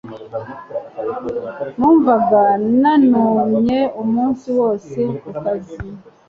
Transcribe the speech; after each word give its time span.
numvaga 1.77 2.41
nunamye 2.79 3.79
umunsi 4.01 4.47
wose 4.59 4.99
ku 5.21 5.29
kazi 5.41 5.77